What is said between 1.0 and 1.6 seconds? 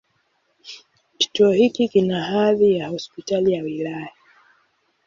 Kituo